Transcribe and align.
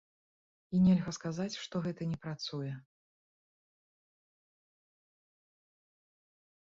І 0.77 0.79
нельга 0.85 1.11
сказаць, 1.17 1.57
што 1.63 1.75
гэта 1.87 2.01
не 2.13 2.15
працуе. 2.23 2.69